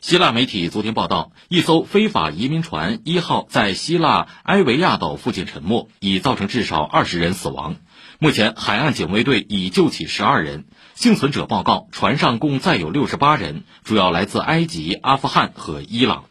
[0.00, 7.76] 希腊媒体昨天报道一艘非法移民船一号在希腊埃维亚岛附近沉没已造成至少二十人死亡。
[8.20, 10.66] 目前海岸警卫队已救起十二人。
[10.94, 16.24] 幸存者报告船上共载有六十八人主要来自埃及阿富汗和伊朗。